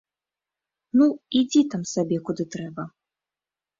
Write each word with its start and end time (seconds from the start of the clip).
Ну, 1.01 1.05
ідзі 1.41 1.61
там 1.73 1.83
сабе 1.93 2.17
куды 2.31 2.43
трэба. 2.57 2.83